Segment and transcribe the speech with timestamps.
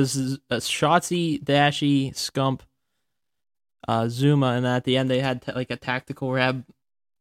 [0.00, 2.60] was uh, Shotzzy, Dashy, Scump,
[3.86, 6.64] uh, Zuma, and at the end they had t- like a tactical rab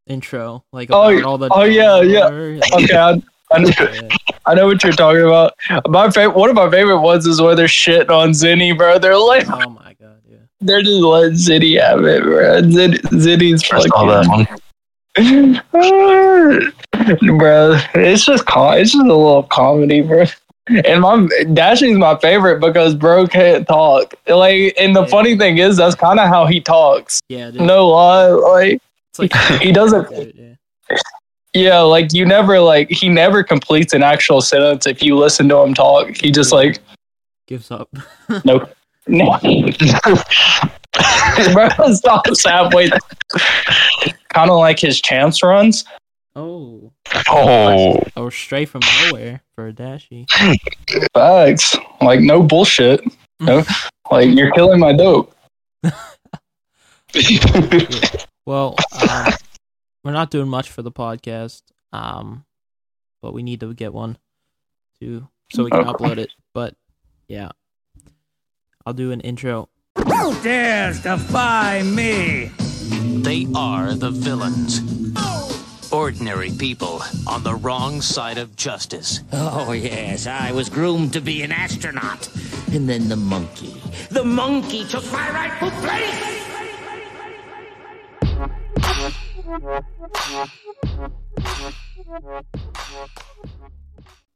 [0.09, 1.47] intro, like Oh, all the.
[1.51, 2.27] oh, yeah, yeah.
[2.73, 3.21] Okay, I,
[3.51, 3.71] I, know,
[4.45, 5.53] I know what you're talking about.
[5.87, 8.99] My favorite, one of my favorite ones is where they're shitting on Zinni, bro.
[8.99, 10.37] They're like, Oh my god, yeah.
[10.61, 12.61] they're just letting Zinni have it, bro.
[12.69, 17.37] Zin, Zinni's I saw that fucking, one.
[17.37, 17.79] bro.
[17.95, 20.25] It's just com- it's just a little comedy, bro.
[20.85, 24.13] And my Dashy's my favorite because bro can't talk.
[24.27, 25.07] Like, and the Yeah.
[25.07, 27.19] funny thing is, that's kind of how he talks.
[27.27, 27.61] Yeah, dude.
[27.61, 28.83] No lie, like It's
[29.19, 30.35] like he doesn't.
[30.35, 30.55] Yeah.
[31.53, 35.57] Yeah, like you never like he never completes an actual sentence if you listen to
[35.57, 36.15] him talk.
[36.15, 36.79] He just like
[37.47, 37.89] gives up.
[38.45, 38.67] no.
[41.53, 42.89] Bro, stops halfway.
[44.29, 45.85] kind of like his chance runs.
[46.35, 46.91] Oh,
[47.27, 50.25] Oh, oh or straight from nowhere for a dashy.
[51.13, 51.75] Facts.
[52.01, 53.01] Like no bullshit.
[53.39, 53.63] No,
[54.11, 55.35] like you're killing my dope.
[58.49, 58.75] Well,
[59.07, 59.31] um,
[60.03, 61.61] we're not doing much for the podcast,
[61.93, 62.45] um,
[63.21, 64.17] but we need to get one
[64.99, 65.91] to so we can Okay.
[65.91, 66.31] upload it.
[66.51, 66.73] But
[67.27, 67.49] yeah,
[68.87, 69.69] I'll do an intro.
[70.41, 72.49] dares defy me?
[73.21, 74.81] They are the villains.
[75.93, 79.19] Ordinary people on the wrong side of justice.
[79.31, 82.27] Oh, yes, I was groomed to be an astronaut.
[82.73, 83.79] And then the monkey.
[84.09, 86.48] The monkey took my rightful place!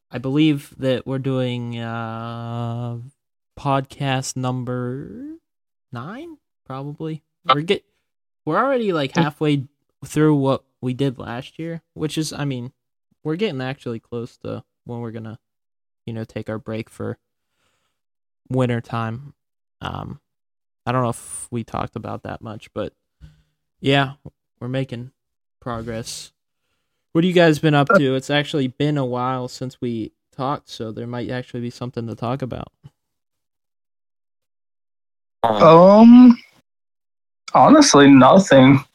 [0.09, 2.97] I believe that we're doing uh
[3.57, 5.37] podcast number
[5.91, 7.21] nine, probably.
[7.45, 7.83] We're get
[8.45, 9.67] we're already like halfway
[10.03, 12.71] through what we did last year, which is I mean,
[13.23, 15.37] we're getting actually close to when we're gonna,
[16.07, 17.19] you know, take our break for
[18.49, 19.35] winter time.
[19.79, 20.19] Um
[20.87, 22.93] I don't know if we talked about that much, but
[23.79, 24.13] yeah,
[24.63, 25.11] we're making
[25.59, 26.31] progress.
[27.11, 28.15] What have you guys been up to?
[28.15, 32.15] It's actually been a while since we talked, so there might actually be something to
[32.15, 32.71] talk about.
[35.43, 36.41] Um,
[37.53, 38.79] honestly, nothing.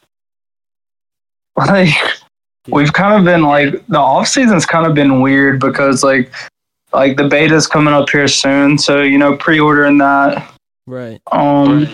[1.57, 1.89] Like
[2.69, 6.33] we've kind of been like the off season's kind of been weird because like
[6.93, 10.55] like the beta's coming up here soon, so you know pre-ordering that.
[10.87, 11.21] Right.
[11.33, 11.89] Um,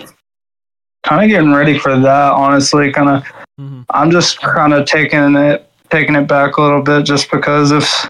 [1.05, 2.31] kind of getting ready for that.
[2.33, 3.23] Honestly, kind of
[3.57, 7.71] hmm I'm just kind of taking it taking it back a little bit just because
[7.71, 8.07] if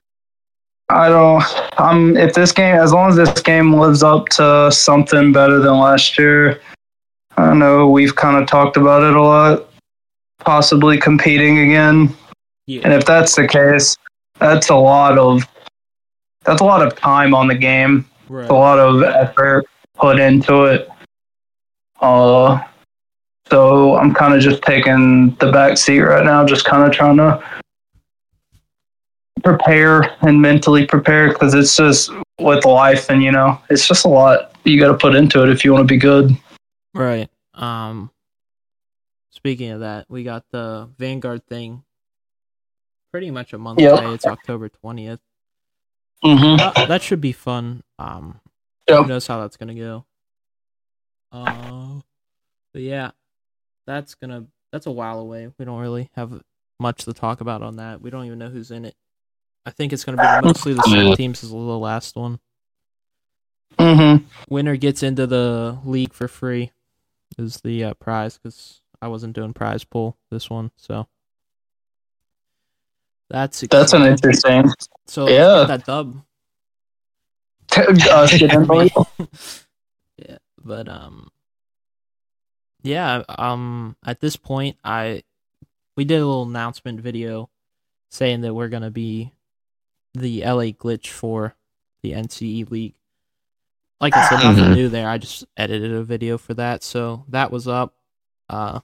[0.89, 1.43] I don't
[1.77, 5.77] I'm if this game as long as this game lives up to something better than
[5.77, 6.61] last year,
[7.37, 9.67] I know we've kind of talked about it a lot,
[10.39, 12.15] possibly competing again.
[12.67, 12.81] Yeah.
[12.83, 13.95] And if that's the case,
[14.39, 15.43] that's a lot of
[16.43, 18.49] that's a lot of time on the game Right.
[18.49, 20.89] a lot of effort put into it.
[22.01, 22.59] Uh,
[23.49, 27.17] so I'm kind of just taking the back seat right now, just kind of trying
[27.17, 27.43] to
[29.43, 34.07] prepare and mentally prepare because it's just with life and you know it's just a
[34.09, 36.35] lot you got to put into it if you want to be good.
[36.93, 37.29] Right.
[37.53, 38.11] Um.
[39.31, 41.83] Speaking of that, we got the Vanguard thing.
[43.11, 43.93] Pretty much a month Yep.
[43.93, 44.13] away.
[44.13, 45.19] It's October twentieth.
[46.23, 46.57] Mm-hmm.
[46.57, 47.83] That, that should be fun.
[47.99, 48.39] Um.
[48.89, 49.03] Yep.
[49.03, 50.05] Who knows how that's gonna go?
[51.31, 51.99] Uh,
[52.73, 53.11] but yeah,
[53.85, 55.51] that's gonna that's a while away.
[55.57, 56.41] We don't really have
[56.79, 58.01] much to talk about on that.
[58.01, 58.95] We don't even know who's in it.
[59.65, 62.39] I think it's gonna be mostly the same teams as the last one.
[63.79, 64.25] Mm-hmm.
[64.49, 66.71] Winner gets into the league for free
[67.37, 71.07] is the uh, prize because I wasn't doing prize pool this one, so
[73.29, 74.71] that's That's an interesting.
[75.07, 75.63] so yeah.
[75.65, 76.21] that dub.
[77.75, 78.41] Us
[80.17, 81.29] yeah, but um,
[82.85, 85.23] yeah, um, at this point, I
[85.97, 87.49] we did a little announcement video
[88.09, 89.31] saying that we're gonna be
[90.13, 91.55] the LA glitch for
[92.01, 92.93] the NCE league.
[93.99, 94.75] Like I said, nothing Mhm.
[94.75, 95.09] new there.
[95.09, 97.95] I just edited a video for that, so that was up.
[98.49, 98.79] Uh,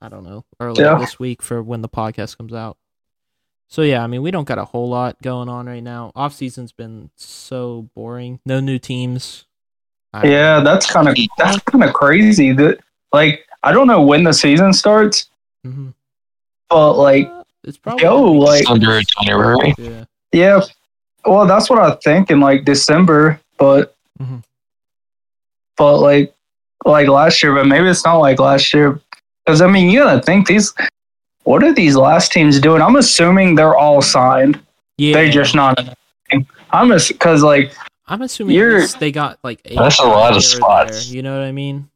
[0.00, 0.98] I don't know earlier Yeah.
[0.98, 2.76] this week for when the podcast comes out.
[3.68, 6.10] So yeah, I mean, we don't got a whole lot going on right now.
[6.16, 8.40] Off season's been so boring.
[8.44, 9.46] No new teams.
[10.12, 12.52] I- Yeah, that's kind of that's kind of crazy.
[12.52, 12.80] That
[13.12, 15.28] like I don't know when the season starts,
[15.66, 15.90] mm-hmm.
[16.68, 17.30] but like
[17.64, 19.74] It's probably Yo, like Under January.
[19.78, 20.04] yeah.
[20.32, 20.60] yeah.
[21.24, 24.38] Well, that's what I think in like December, but mm-hmm.
[25.76, 26.34] but like
[26.86, 29.00] like last year, but maybe it's not like last year
[29.44, 30.72] because I mean you gotta think these.
[31.44, 32.82] What are these last teams doing?
[32.82, 34.60] I'm assuming they're all signed.
[34.98, 35.96] Yeah, They're just not.
[36.70, 37.72] I'm because like
[38.06, 41.06] I'm assuming You're- they got like eight That's a lot of spots.
[41.06, 41.89] there, you know what I mean?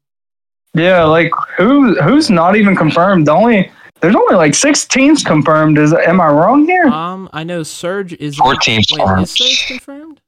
[0.75, 3.27] Yeah, like who who's not even confirmed?
[3.27, 5.79] The only there's only like six teams confirmed.
[5.79, 6.87] Is am I wrong here?
[6.87, 9.23] Um, I know Surge is Four teams Wait, confirmed.
[9.23, 10.21] is Surge confirmed?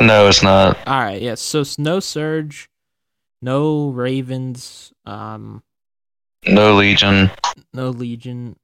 [0.00, 0.76] No, it's not.
[0.86, 1.40] All right, yes.
[1.40, 2.68] so s- no Surge,
[3.40, 5.62] no Ravens, um,
[6.46, 7.30] No Legion.
[7.72, 8.56] no Legion.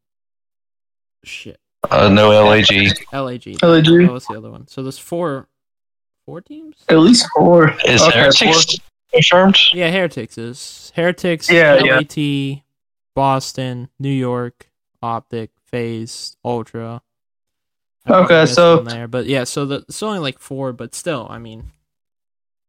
[1.24, 1.58] Shit,
[1.90, 2.66] Uh, no LAG.
[2.70, 2.96] LAG.
[3.12, 3.58] LAG.
[3.60, 4.66] That was the other one.
[4.68, 5.48] So there's four,
[6.26, 6.76] four teams.
[6.88, 7.70] At least four.
[7.86, 8.76] Is Okay, Heretics
[9.14, 11.50] Yeah, Heretics is Heretics.
[11.50, 11.96] Yeah, yeah.
[11.98, 12.62] LAT,
[13.14, 14.70] Boston, New York,
[15.02, 17.02] Optic, FaZe, Ultra.
[18.08, 21.64] Okay, so- there, but yeah, so the, it's only like four, but still, I mean,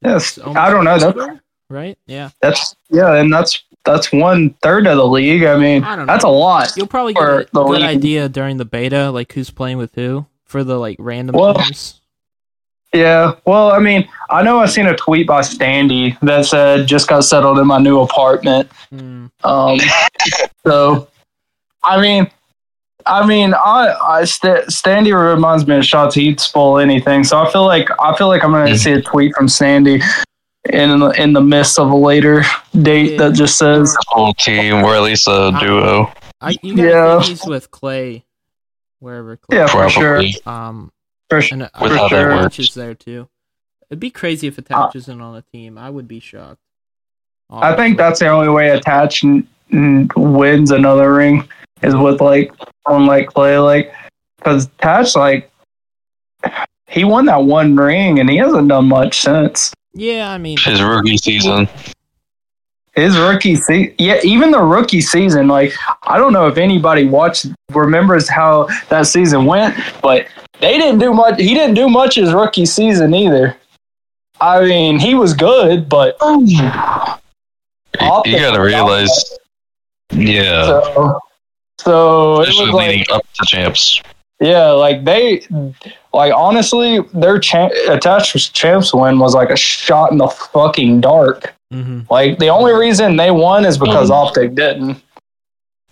[0.03, 0.97] Yes, I don't know.
[0.99, 1.97] That, right?
[2.07, 5.43] Yeah, that's yeah, and that's that's one third of the league.
[5.43, 6.73] I mean, I that's a lot.
[6.75, 7.83] you'll probably get a good league.
[7.83, 12.01] idea during the beta, like who's playing with who for the like random Well, teams.
[12.93, 13.35] Yeah.
[13.45, 17.23] Well, I mean, I know I seen a tweet by Standy that said just got
[17.23, 18.69] settled in my new apartment.
[18.89, 19.27] Hmm.
[19.43, 19.79] Um,
[20.65, 21.07] so,
[21.83, 22.29] I mean,
[23.05, 27.23] I mean, I, I St- Standy reminds me of shots he'd spoil anything.
[27.23, 30.01] So I feel like I feel like I'm gonna see a tweet from Sandy
[30.71, 32.43] in the, in the midst of a later
[32.81, 36.13] date that just says, Whole team, or at least a duo.
[36.39, 37.21] I you gotta Yeah.
[37.21, 38.23] he's with Clay,
[38.99, 39.57] wherever Clay.
[39.57, 40.35] "Yeah, for sure, Probably.
[40.45, 40.91] Um,
[41.29, 43.27] for sure." and With I how think that Attach is there too.
[43.89, 45.77] It'd be crazy if Uh, Attach isn't on the team.
[45.77, 46.59] I would be shocked.
[47.51, 51.47] I think that's the only way Attach n- n- wins another ring
[51.83, 52.51] is with like
[52.87, 53.93] on like Clay, like
[54.37, 55.51] because Attach like
[56.87, 60.81] he won that one ring and he hasn't done much since Yeah, I mean, His
[60.81, 61.67] rookie season.
[62.95, 63.93] his rookie season.
[63.99, 65.73] Yeah, even the rookie season, like
[66.03, 70.27] I don't know if anybody watched remembers how that season went, but
[70.59, 71.39] they didn't do much.
[71.39, 73.55] He didn't do much his rookie season either.
[74.41, 76.39] I mean, he was good, but You,
[78.25, 79.37] you gotta realize.
[80.11, 80.65] Yeah.
[80.65, 81.19] so
[81.79, 84.01] so it Especially was like leading up to champs.
[84.39, 85.45] Yeah, like they,
[86.13, 91.53] like honestly, their cha- attached champs win was like a shot in the fucking dark.
[91.71, 94.13] hmm Like the only reason they won is because Mhm.
[94.13, 95.01] Optic didn't.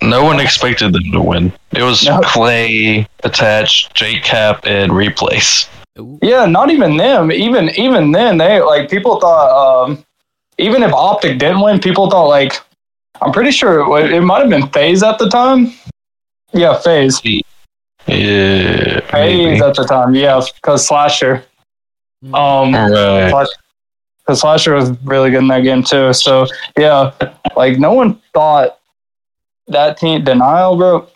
[0.01, 1.53] No one expected them to win.
[1.71, 2.19] It was No.
[2.21, 5.67] Clay, Attach, JKap, and Replays.
[6.21, 7.31] Yeah, not even them.
[7.31, 9.51] Even even then, they like people thought.
[9.85, 10.03] um
[10.57, 12.53] Even if Optic didn't win, people thought like,
[13.21, 15.73] I'm pretty sure it, it might have been FaZe at the time.
[16.53, 17.21] Yeah, FaZe.
[18.07, 18.99] Yeah.
[19.11, 20.15] FaZe at the time.
[20.15, 21.43] Yeah, because Slasher.
[22.23, 22.35] Mm-hmm.
[22.35, 23.47] Um, Right.
[24.19, 26.13] because Slasher was really good in that game too.
[26.13, 26.45] So
[26.77, 27.11] yeah,
[27.55, 28.77] like no one thought
[29.71, 31.07] that team denial, bro.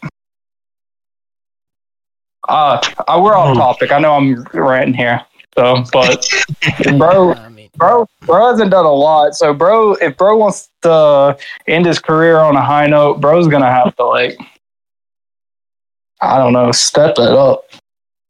[2.48, 3.60] Uh, uh we're off Hmm.
[3.60, 3.92] topic.
[3.92, 5.26] I know I'm ranting here.
[5.58, 6.28] So, but
[6.98, 7.34] bro,
[7.78, 9.36] bro, bro hasn't done a lot.
[9.36, 11.38] So, bro, if bro wants to
[11.68, 14.38] end his career on a high note, bro's gonna have to like,
[16.22, 17.64] I don't know, step it up,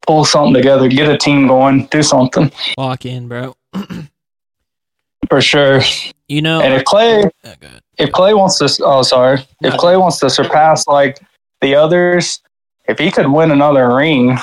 [0.05, 3.55] pull something together, get a team going, do something lock in, bro.
[5.29, 5.81] for sure.
[6.27, 7.53] You know, And if Clay, Oh,
[7.97, 9.77] if Clay wants to, oh sorry, if No.
[9.77, 11.19] Clay wants to surpass like
[11.61, 12.41] the others,
[12.87, 14.37] if he could win another ring,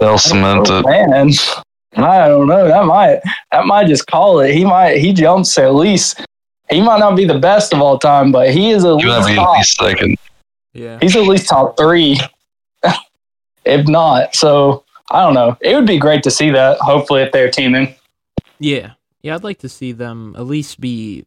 [0.00, 0.86] They'll cement oh, it.
[0.86, 1.32] man,
[1.96, 2.68] I don't know.
[2.68, 4.54] That might that might just call it.
[4.54, 6.24] He might he jumps at least.
[6.70, 9.28] He might not be the best of all time, but he is at You least
[9.28, 10.18] to be at least second.
[10.74, 10.98] Yeah.
[11.00, 12.20] He's at least top three,
[13.64, 14.34] if not.
[14.36, 15.56] So I don't know.
[15.60, 16.78] It would be great to see that.
[16.78, 17.94] Hopefully, if they're teaming.
[18.60, 18.92] Yeah.
[19.22, 21.26] Yeah, I'd like to see them at least be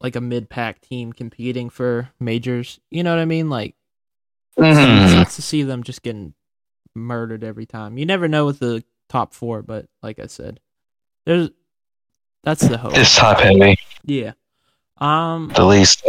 [0.00, 2.78] like a mid pack team competing for majors.
[2.90, 3.48] You know what I mean?
[3.48, 3.74] Like
[4.58, 4.72] Mhm.
[4.72, 5.10] it Mhm.
[5.14, 6.34] sucks to see them just getting
[6.94, 7.96] murdered every time.
[7.96, 10.60] You never know with the top four, but like I said,
[11.24, 11.50] there's
[12.42, 12.92] that's the hope.
[12.96, 13.76] It's top heavy.
[14.04, 14.32] Yeah.
[14.98, 16.04] Um The least.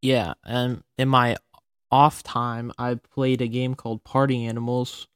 [0.00, 1.36] yeah, and in my
[1.90, 5.06] off time I played a game called Party Animals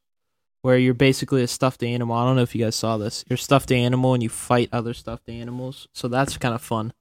[0.63, 2.17] where you're basically a stuffed animal.
[2.17, 3.25] I don't know if you guys saw this.
[3.29, 5.89] You're a stuffed animal and you fight other stuffed animals.
[5.93, 6.93] So that's kind of fun.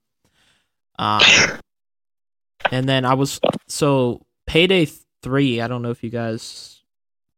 [0.99, 1.21] Um
[2.71, 4.87] and then I was so Payday
[5.23, 6.81] 3, I don't know if you guys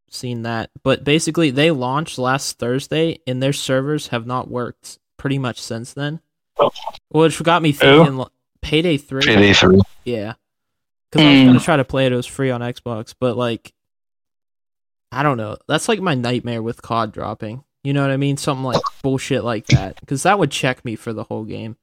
[0.10, 5.38] seen that, but basically they launched last Thursday and their servers have not worked pretty
[5.40, 6.20] much since then.
[7.10, 8.24] Which got me thinking
[8.62, 9.24] Payday 3.
[9.26, 9.82] Payday 3.
[10.06, 10.34] Yeah.
[11.12, 11.46] because I was Hmm.
[11.48, 12.12] gonna try to play it.
[12.12, 13.74] It was free on Xbox, but like,
[15.14, 15.58] I don't know.
[15.68, 17.64] That's like my nightmare with COD dropping.
[17.84, 18.38] You know what I mean?
[18.38, 21.76] Something like bullshit like that, because that would check me for the whole game.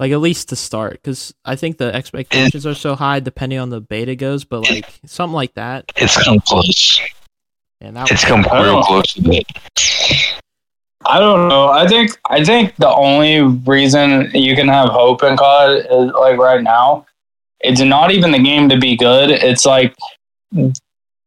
[0.00, 3.70] Like at least to start, because I think the expectations are so high depending on
[3.70, 4.44] the beta goes.
[4.44, 7.00] But like something like that, It's come close.
[7.80, 9.46] and that It's would- come real close to it.
[11.04, 11.68] I don't know.
[11.68, 16.38] I think I think the only reason you can have hope in COD is like
[16.38, 17.06] right now,
[17.60, 19.30] it's not even the game to be good.
[19.30, 19.94] It's like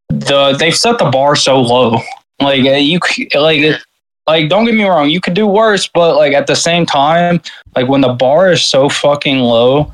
[0.09, 1.97] the they've set the bar so low.
[2.39, 3.00] Like uh, you
[3.33, 3.79] like
[4.27, 7.41] like don't get me wrong, you could do worse, but like at the same time,
[7.75, 9.91] like when the bar is so fucking low,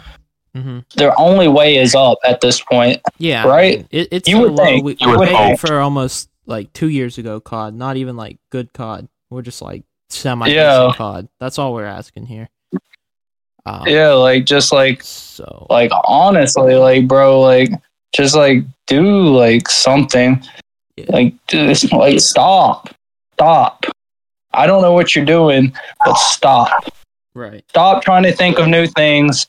[0.54, 0.80] Mm-hmm.
[0.96, 3.00] their only way is up at this point.
[3.18, 3.88] Yeah, Right?
[3.90, 4.64] It, it's You so would low.
[4.66, 4.84] think.
[4.84, 5.60] We, You we would paid hope.
[5.60, 9.08] for almost like two years ago COD, not even like good COD.
[9.30, 10.78] We're just like semi Yeah.
[10.88, 11.28] decent COD.
[11.40, 12.50] That's all we're asking here.
[13.66, 17.70] Um, Yeah, like just like So like honestly, like bro, like
[18.14, 20.44] just like do like something.
[20.98, 21.06] Yeah.
[21.10, 22.90] Like just like stop.
[23.34, 23.86] Stop.
[24.54, 25.74] I don't know what you're doing,
[26.06, 26.86] but stop.
[27.34, 27.64] right.
[27.70, 29.48] Stop trying to think of new things.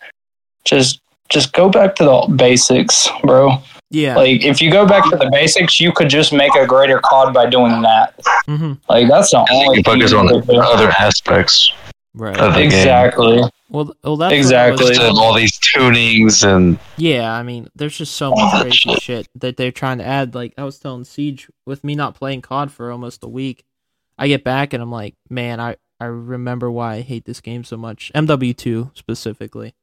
[0.64, 3.58] Just just go back to the basics, bro.
[3.90, 4.16] Yeah.
[4.16, 7.34] Like if you go back to the basics, you could just make a greater COD
[7.34, 8.16] by doing that.
[8.48, 8.72] Mm-hmm.
[8.88, 10.60] Like that's the I think only you focus thing on you could do.
[10.60, 11.72] other aspects
[12.14, 12.36] Right.
[12.38, 13.50] of the game.
[13.72, 14.88] Well, well, that's was- Exactly.
[14.88, 19.28] Instead all these tunings and Yeah, I mean, there's just so much oh, crazy shit
[19.36, 20.34] that they're trying to add.
[20.34, 23.64] Like I was telling CeeJ, with me not playing COD for almost a week,
[24.18, 27.64] I get back and I'm like, man, I I remember why I hate this game
[27.64, 28.10] so much.
[28.14, 29.74] MW2 specifically.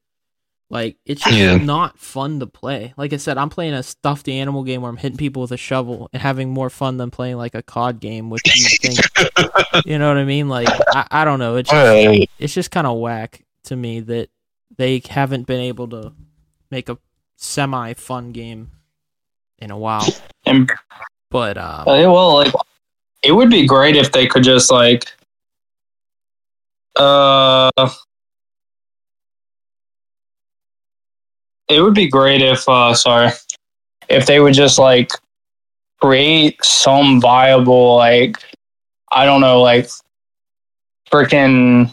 [0.69, 1.57] Like it's just Yeah.
[1.57, 2.93] not fun to play.
[2.95, 5.57] Like I said, I'm playing a stuffed animal game where I'm hitting people with a
[5.57, 9.97] shovel and having more fun than playing like a COD game, which you think, you
[9.97, 10.47] know what I mean?
[10.47, 11.55] Like I, I don't know.
[11.55, 14.29] It's just, Hey, it's just kind of whack to me that
[14.77, 16.13] they haven't been able to
[16.69, 16.97] make a
[17.37, 18.71] semi fun game
[19.57, 20.07] in a while.
[20.45, 20.69] And
[21.31, 22.53] But Uh, well, like
[23.23, 25.05] it would be great if they could just like
[26.95, 27.69] uh
[31.67, 33.31] it would be great if uh sorry
[34.09, 35.11] if they would just like
[36.01, 38.37] create some viable like
[39.11, 39.87] I don't know like
[41.11, 41.91] freaking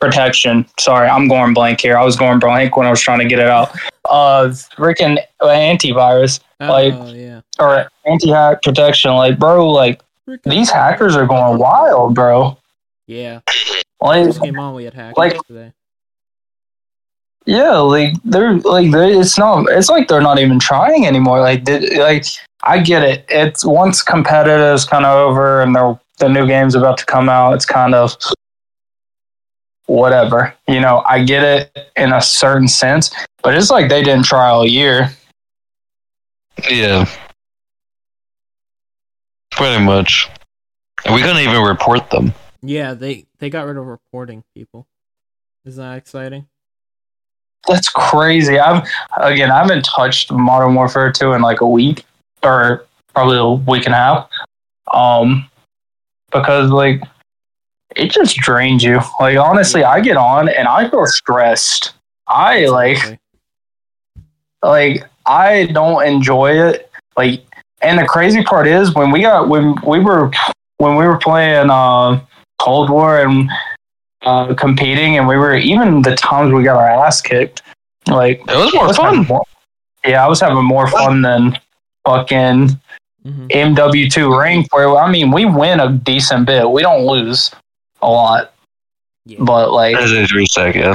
[0.00, 0.66] protection.
[0.78, 1.96] Sorry, I'm going blank here.
[1.96, 3.70] I was going blank when I was trying to get it out.
[4.04, 10.00] Uh freaking antivirus like- oh yeah, or anti-hack protection like bro like
[10.44, 12.56] these hackers are going wild, bro.
[13.06, 13.40] yeah.
[14.00, 15.72] Like, came on, we had hackers Like- today.
[17.46, 19.66] yeah, like they're like they're, it's not.
[19.70, 21.40] It's like they're not even trying anymore.
[21.40, 22.24] Like, did, like
[22.62, 23.24] I get it.
[23.28, 27.54] It's once competitive's kind of over and the the new game's about to come out.
[27.54, 28.16] It's kind of
[29.88, 30.54] whatever.
[30.68, 33.10] You know, I get it in a certain sense,
[33.42, 35.10] but it's like they didn't try all year.
[36.70, 37.08] yeah,
[39.50, 40.28] pretty much.
[41.04, 42.32] And we couldn't even report them.
[42.62, 44.86] Yeah, they they got rid of reporting people.
[45.64, 46.46] Isn't that exciting?
[47.66, 48.58] That's crazy.
[48.58, 48.86] I've
[49.18, 52.04] again, I haven't touched Modern Warfare 2 in like a week
[52.42, 54.30] or probably a week and a half.
[54.92, 55.48] Um,
[56.32, 57.02] because like
[57.98, 59.00] it just drains you.
[59.20, 61.94] Like honestly, I get on and I feel stressed.
[62.26, 63.18] I like
[64.62, 66.90] like I don't enjoy it.
[67.16, 67.42] Like,
[67.82, 70.30] and the crazy part is when we got when we were
[70.78, 72.20] when we were playing uh,
[72.60, 73.50] Cold War and
[74.22, 77.62] uh, competing, and we were even the times we got our ass kicked.
[78.08, 79.26] Like, It was more was fun.
[79.26, 79.44] more-
[80.04, 81.58] yeah, I was having more fun than
[82.06, 82.78] fucking
[83.26, 83.50] Mhm.
[83.50, 84.72] MW2 rank.
[84.72, 86.70] Where I mean, we win a decent bit.
[86.70, 87.50] We don't lose
[88.02, 88.52] a lot,
[89.26, 89.38] Yeah.
[89.40, 90.94] but like As a three sec, yeah.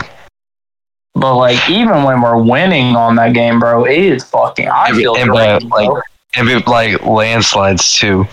[1.15, 4.67] But like even when we're winning on that game, bro, it is fucking.
[4.67, 6.01] I And- feel and, drained, uh, like- bro.
[6.35, 8.27] And be, like landslides too.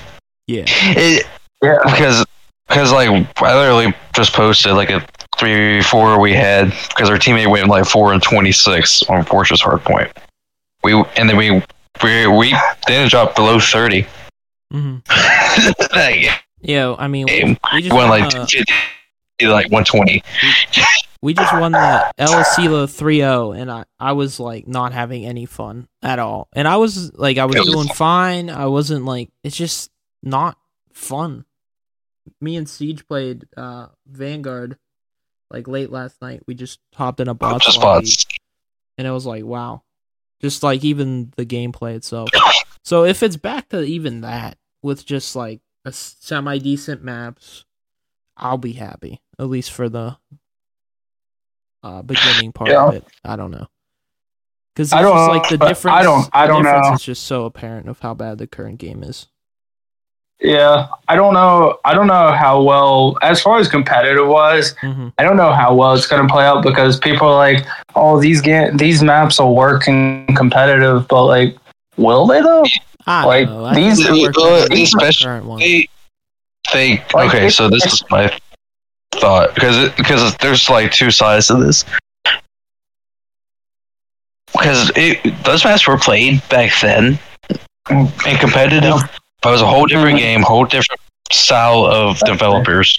[0.47, 0.65] yeah.
[0.67, 1.27] It,
[1.63, 2.25] yeah, because
[2.67, 5.05] because like I literally just posted like a
[5.37, 9.61] three four we had because our teammate went like four and twenty six on Fortress
[9.63, 10.11] Hardpoint.
[10.83, 11.51] We and then we
[12.03, 14.07] we we didn't drop below thirty.
[14.73, 14.97] hmm
[15.95, 18.47] like, Yeah, I mean, we, we just won, like uh,
[19.43, 20.23] like one twenty.
[21.23, 25.47] we just won the El Asilo 3-0 and I, I was like not having any
[25.47, 26.49] fun at all.
[26.55, 28.49] And I was like I was was doing fine.
[28.49, 29.91] I wasn't like it's just
[30.23, 30.57] not
[30.93, 31.45] fun.
[32.41, 34.79] Me and CeeJ played uh Vanguard
[35.51, 36.43] like late last night.
[36.47, 38.09] We just hopped in a bots Just lobby,
[38.97, 39.83] and it was like wow.
[40.41, 42.31] Just like even the gameplay itself.
[42.83, 47.65] So if it's back to even that with just like a semi decent maps,
[48.37, 49.21] I'll be happy.
[49.39, 50.17] At least for the
[51.83, 53.05] uh beginning part of it.
[53.25, 53.67] I don't know.
[54.75, 56.03] Because I it's don't just like the but I difference.
[56.05, 56.93] don't- I don't know.
[56.95, 59.27] is just so apparent of how bad the current game is.
[60.43, 61.79] Yeah, I don't know.
[61.85, 65.75] I don't know how well, as far as competitive wise, hmm I don't know how
[65.75, 69.39] well it's going to play out because people are like, "Oh, these ga- these maps
[69.39, 71.59] will work in competitive," but like,
[71.99, 72.65] will they though?
[73.07, 73.65] I Like, know.
[73.65, 75.59] I these- think they work uh, better than the especially- current.
[75.59, 75.89] They,
[76.73, 77.49] they Like, okay.
[77.51, 78.37] So this is my
[79.13, 81.85] thought because because there's like two sides to this.
[84.53, 87.19] Because it those maps were played back then
[87.91, 88.95] in competitive,
[89.43, 91.01] but it was a whole different game, whole different
[91.33, 92.97] style of developers.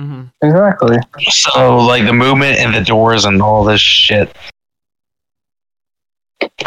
[0.00, 0.24] Mm-hmm.
[0.42, 0.96] Exactly.
[1.30, 4.34] So like the movement and the doors and all this shit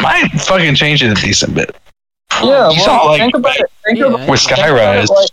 [0.00, 1.76] might fucking change it a decent bit.
[2.42, 3.66] Yeah, You saw, like, think about it.
[3.84, 5.08] Think Yeah, about, With think about Skyrise.
[5.08, 5.30] like-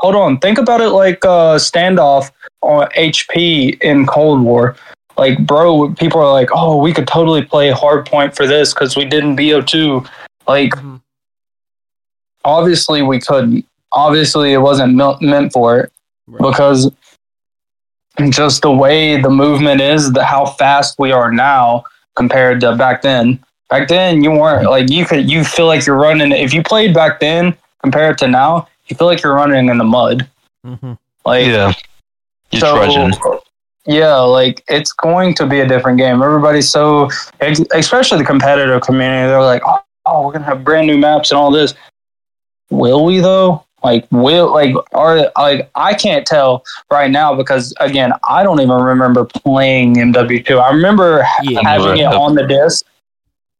[0.00, 0.38] hold on.
[0.38, 2.30] Think about it like uh, standoff
[2.62, 4.76] on HP in Cold War.
[5.16, 9.04] Like, bro, people are like, "Oh, we could totally play hardpoint for this because we
[9.04, 10.08] did in BO2."
[10.46, 11.00] Like, Mhm.
[12.44, 13.64] obviously we couldn't.
[13.92, 15.92] Obviously, it wasn't mel- meant for it
[16.28, 16.48] Right.
[16.50, 16.90] because
[18.30, 21.84] just the way the movement is, the how fast we are now
[22.16, 23.38] compared to back then.
[23.70, 25.30] Back then, you weren't like you could.
[25.30, 26.32] You feel like you're running.
[26.32, 29.84] If you played back then compared to now, you feel like you're running in the
[29.84, 30.26] mud.
[30.66, 30.96] Mhm.
[31.26, 31.72] Like Yeah,
[32.50, 33.12] you so, trudging.
[33.84, 36.22] yeah, like it's going to be a different game.
[36.22, 37.10] Everybody's so,
[37.40, 41.38] especially the competitive community, they're like, oh, oh, we're gonna have brand new maps and
[41.38, 41.74] all this.
[42.70, 43.64] Will we though?
[43.84, 48.80] Like, will like are like I can't tell right now because again, I don't even
[48.82, 50.58] remember playing MW2.
[50.58, 51.60] I remember Yeah.
[51.62, 52.84] having it on the disc,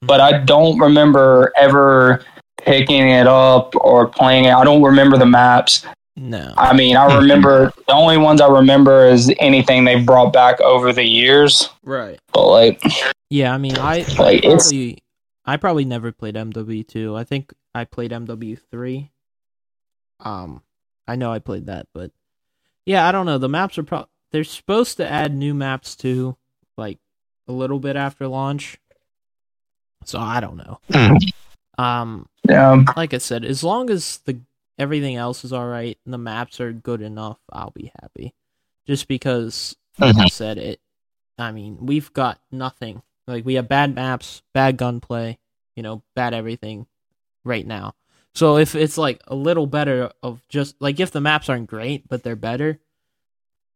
[0.02, 2.24] but I don't remember ever
[2.58, 4.52] picking it up or playing it.
[4.52, 5.84] I don't remember the maps.
[6.16, 6.52] No.
[6.56, 10.92] I mean, I remember the only ones I remember is anything they've brought back over
[10.92, 11.68] the years.
[11.84, 12.18] Right.
[12.32, 12.82] But like,
[13.30, 14.98] Yeah, I mean, I Like, it's- probably,
[15.44, 17.16] I probably never played MW2.
[17.16, 19.08] I think I played MW3.
[20.20, 20.62] Um,
[21.06, 22.10] I know I played that, but
[22.84, 23.38] yeah, I don't know.
[23.38, 24.06] The maps are pro.
[24.32, 26.36] They're supposed to add new maps too,
[26.76, 26.98] like
[27.46, 28.78] a little bit after launch.
[30.08, 30.80] So I don't know.
[30.88, 31.18] Mhm.
[31.76, 34.40] Um, yeah, like I said, as long as the
[34.78, 38.34] everything else is all right and the maps are good enough, I'll be happy.
[38.86, 40.80] Just because, like I said, it.
[41.38, 43.02] I mean, we've got nothing.
[43.26, 45.38] Like we have bad maps, bad gunplay,
[45.76, 46.86] you know, bad everything
[47.44, 47.94] right now.
[48.34, 52.08] So if it's like a little better of just like if the maps aren't great
[52.08, 52.80] but they're better,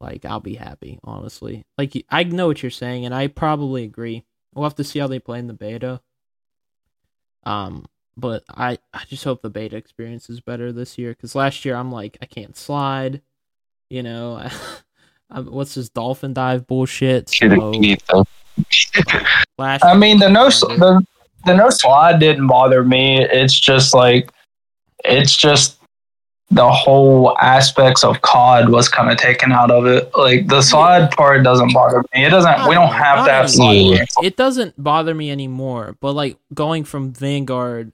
[0.00, 1.64] like I'll be happy, honestly.
[1.76, 4.24] Like I know what you're saying and I probably agree.
[4.54, 6.00] We'll have to see how they play in the beta.
[7.44, 11.64] Um, but I I just hope the beta experience is better this year because last
[11.64, 13.22] year I'm like I can't slide,
[13.90, 14.48] you know.
[15.30, 17.30] I'm, what's this dolphin dive bullshit?
[18.10, 18.24] So
[19.58, 21.04] last I mean the no the
[21.44, 23.24] the no slide didn't bother me.
[23.24, 24.30] It's just like,
[25.04, 25.81] it's just
[26.52, 30.10] the whole aspects of COD was kind of taken out of it.
[30.16, 32.24] Like the slide part doesn't bother me.
[32.24, 32.68] It doesn't.
[32.68, 33.32] We don't have that.
[33.42, 34.06] have slide.
[34.22, 35.96] It doesn't bother me anymore.
[36.00, 37.92] But like going from Vanguard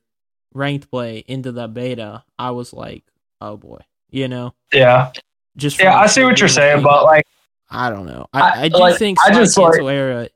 [0.52, 3.04] ranked play into the beta, I was like,
[3.40, 5.12] oh boy, you know, Yeah,
[5.56, 5.96] just yeah.
[5.96, 7.24] I see what you're saying, a- but like.
[7.70, 8.26] I don't know.
[8.32, 10.28] I, I- I, do like, think I slide just, like- cancel era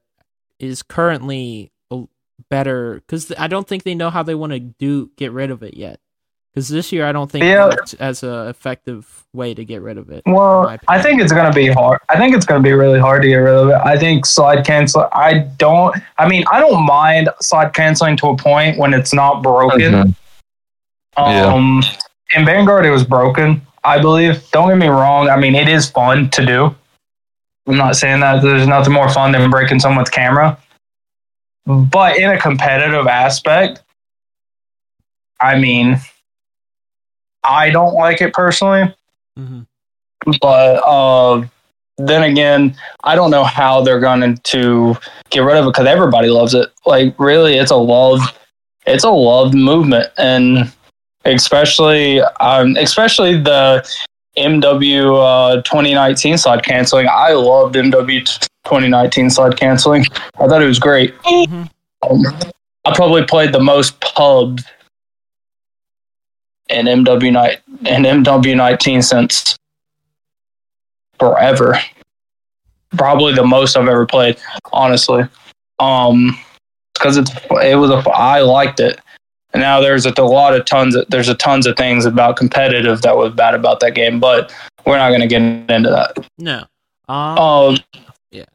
[0.59, 1.73] is currently
[2.51, 5.63] better because I don't think they know how they want to do get rid of
[5.63, 6.01] it yet.
[6.53, 7.65] Because this year I don't think Yeah.
[7.67, 10.23] it worked as an effective way to get rid of it.
[10.27, 12.01] Well, I think it's going to be hard.
[12.11, 13.77] I think it's going to be really hard to get rid of it.
[13.83, 15.09] I think slide cancel.
[15.15, 15.97] I don't.
[16.19, 19.81] I mean, I don't mind slide canceling to a point when it's not broken.
[19.81, 20.15] Mhm.
[21.17, 21.45] Yeah.
[21.47, 21.83] Um,
[22.37, 23.63] in Vanguard, it was broken.
[23.85, 24.49] I believe.
[24.51, 25.29] Don't get me wrong.
[25.31, 26.75] I mean, it is fun to do.
[27.67, 30.59] I'm not saying that there's nothing more fun than breaking someone's camera,
[31.65, 33.83] but in a competitive aspect,
[35.41, 35.99] I mean,
[37.45, 38.95] I don't like it personally
[39.37, 39.63] hmm
[40.41, 41.45] but uh,
[41.99, 44.97] then again, I don't know how they're going to
[45.31, 46.71] get rid of it because everybody loves it.
[46.87, 48.21] Like, really, it's a love,
[48.87, 50.73] it's a loved movement, and
[51.25, 53.87] especially, um, especially the
[54.37, 57.07] MW uh, 2019 slide canceling.
[57.11, 58.25] I loved MW
[58.65, 60.05] 2019 slide canceling.
[60.39, 61.17] I thought it was great.
[61.23, 61.69] Mhm.
[62.09, 62.23] Um,
[62.85, 64.65] I probably played the most pubs
[66.69, 69.57] in MW night in MW nineteen since
[71.19, 71.79] forever.
[72.97, 74.39] Probably the most I've ever played,
[74.73, 75.25] honestly.
[75.79, 76.39] Um,
[76.95, 77.31] because it's
[77.63, 79.01] it was a I liked it.
[79.55, 82.37] And now there's a, a lot of tons of there's a tons of things about
[82.37, 84.55] competitive that was bad about that game, but
[84.87, 86.17] we're not gonna get into that.
[86.39, 86.65] No.
[87.09, 87.79] Um, Um,
[88.33, 88.49] ahead.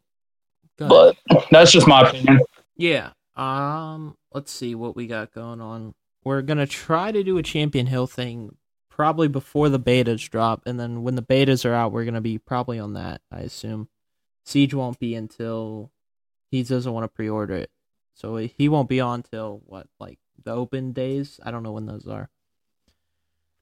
[0.78, 1.18] but
[1.52, 2.40] that's just my opinion.
[2.78, 3.10] Yeah.
[3.36, 5.94] Um, let's see what we got going on.
[6.28, 8.58] We're gonna try to do a Champion Hill thing
[8.90, 12.38] probably before the betas drop, and then when the betas are out, we're gonna be
[12.38, 13.22] probably on that.
[13.32, 13.88] I assume
[14.46, 15.90] CeeJ won't be until
[16.52, 17.72] he doesn't want to pre-order it,
[18.14, 21.40] so he won't be on till what like the open days.
[21.44, 22.30] I don't know when those are.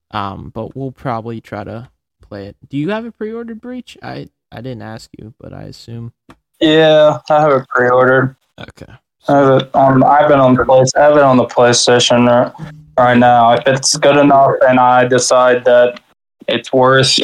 [0.10, 2.58] Um, but we'll probably try to play it.
[2.68, 3.96] Do you have a pre-ordered, Breach?
[4.02, 6.14] I I didn't ask you, but I assume.
[6.60, 8.36] Yeah, I have it pre-ordered.
[8.60, 8.92] Okay.
[9.28, 10.04] I have it on.
[10.04, 10.92] I've been on the place.
[10.96, 12.54] I have it on the PlayStation right,
[12.98, 13.54] right now.
[13.54, 16.00] If it's good enough, and I decide that
[16.48, 17.18] it's worth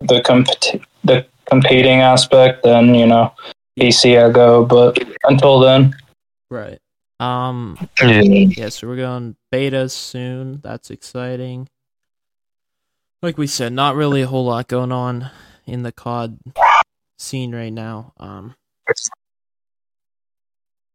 [0.00, 3.34] the comp- the competing aspect, then you know,
[3.78, 4.64] PC I go.
[4.64, 5.94] But until then,
[6.50, 6.80] Right.
[7.20, 7.78] Um.
[8.02, 8.20] Yeah.
[8.22, 8.68] Yeah.
[8.70, 10.60] So we're going betas soon.
[10.62, 11.68] That's exciting.
[13.22, 15.30] Like we said, not really a whole lot going on
[15.66, 16.38] in the COD
[17.18, 18.12] scene right now.
[18.18, 18.54] Um.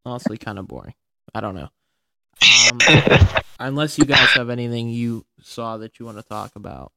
[0.05, 0.93] Honestly, kind of boring.
[1.33, 1.69] I don't know.
[2.71, 2.79] Um,
[3.59, 6.91] unless you guys have anything you saw that you want to talk about.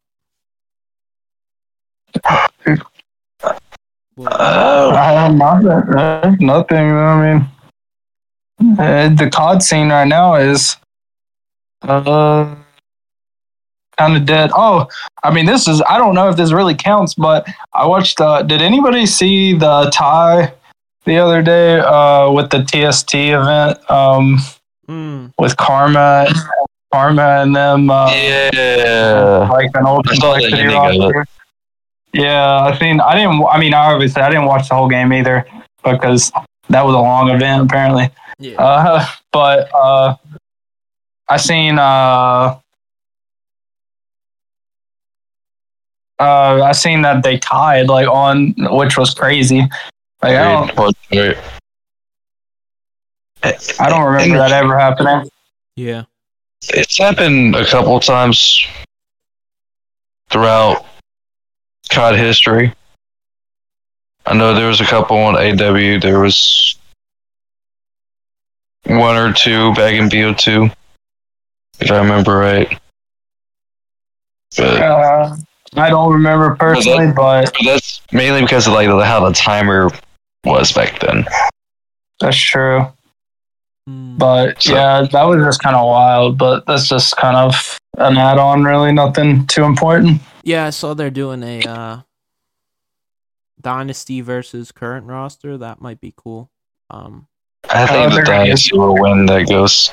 [4.17, 5.69] Well, uh, nothing.
[5.69, 6.91] uh, nothing.
[6.91, 10.77] I mean, uh, the COD scene right now is
[11.83, 12.57] uh
[13.97, 14.51] kind of dead.
[14.55, 14.89] Oh,
[15.23, 15.83] I mean, this is.
[15.89, 18.21] I don't know if this really counts, but I watched.
[18.21, 20.53] Uh, did anybody see the tie
[21.09, 24.39] the other day uh, with the TST event um,
[24.87, 26.27] mm, with Karma,
[26.93, 27.91] Karma, and them?
[27.91, 28.13] Uh,
[28.53, 29.49] Yeah.
[29.51, 30.99] like an old I saw the complexity ending of it.
[31.01, 31.27] roster.
[32.13, 33.43] Yeah, I think I didn't.
[33.45, 35.47] I mean, obviously, I didn't watch the whole game either
[35.83, 36.31] because
[36.69, 38.11] that was a long event apparently.
[38.39, 38.61] yeah.
[38.63, 40.15] Uh, but uh,
[41.29, 42.59] I seen uh,
[46.19, 49.67] uh, I seen that they tied like on, which was crazy.
[50.23, 50.97] Like I don't,
[53.81, 55.31] I don't remember that ever happening.
[55.77, 56.05] yeah.
[56.71, 58.67] It's happened a couple of times
[60.29, 60.85] throughout
[61.89, 62.75] COD history.
[64.27, 66.01] I know there was a couple on AW.
[66.01, 66.77] There was
[68.87, 70.75] one or two back in BO2,
[71.81, 72.79] if I remember right.
[74.57, 75.37] But, Uh,
[75.77, 79.91] I don't remember personally, but but that's mainly because of like how the timer
[80.45, 81.25] was back then.
[82.21, 82.87] that's true.
[83.89, 86.37] Mm, But So- yeah, that was just kind of wild.
[86.39, 90.21] But that's just kind of an add-on, really, nothing too important.
[90.45, 92.01] yeah, I saw they're doing a uh,
[93.61, 95.57] dynasty versus current roster.
[95.59, 96.51] That might be cool.
[96.91, 97.27] Um,
[97.69, 99.91] I think Oh, the they're- Dynasty will win that goes.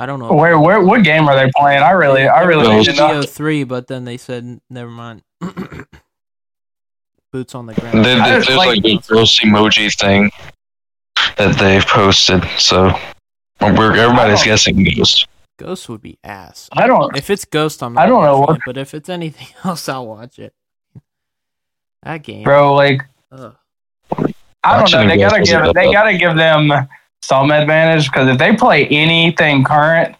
[0.00, 0.32] I don't know.
[0.32, 1.82] Where, where, what game are they playing?
[1.82, 3.22] I really, I really Those- need to know.
[3.22, 5.22] three, but then they said never mind.
[7.38, 8.04] Boots on the ground.
[8.04, 10.32] There- I There's like, like- the ghost emoji thing
[11.36, 12.92] that they've posted, so
[13.60, 14.44] we're everybody's oh.
[14.44, 15.28] guessing ghost.
[15.56, 16.68] Ghost would be ass.
[16.72, 17.16] I don't.
[17.16, 17.96] If it's Ghost, I'm.
[17.96, 20.52] I don't know what- it, but if it's anything else, I'll watch it.
[22.02, 22.42] That game.
[22.42, 22.74] bro.
[22.74, 23.54] Like Ugh.
[24.64, 25.06] I don't know.
[25.06, 25.92] They gotta give they up.
[25.92, 26.72] gotta give them
[27.22, 30.16] some advantage because if they play anything current,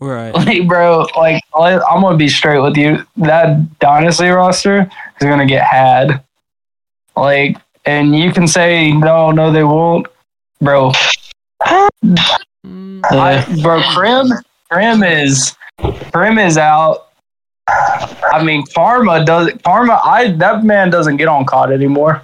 [0.00, 0.30] Right.
[0.34, 3.04] like bro, like I'm gonna be straight with you.
[3.16, 4.82] That dynasty roster
[5.20, 6.22] is gonna get had.
[7.16, 10.06] Like, and you can say no, no, they won't,
[10.60, 10.92] bro.
[12.66, 14.28] Mm, I, bro, Krim,
[14.70, 15.54] Krim is
[16.12, 17.08] Krim is out.
[17.68, 20.00] I mean, Karma does Karma.
[20.04, 22.22] I that man doesn't get on COD anymore.